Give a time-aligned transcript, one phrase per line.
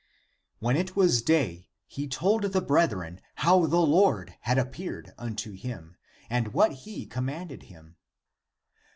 [0.57, 5.95] When it was day, he told the brethren how the Lord had appeared unto him
[6.27, 7.97] and what he commanded him.